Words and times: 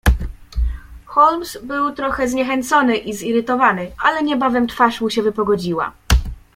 "Holmes 1.05 1.57
był 1.63 1.95
trochę 1.95 2.27
zniechęcony 2.27 2.97
i 2.97 3.13
zirytowany, 3.13 3.91
ale 4.03 4.23
niebawem 4.23 4.67
twarz 4.67 5.01
mu 5.01 5.09
się 5.09 5.21
wypogodziła." 5.23 5.91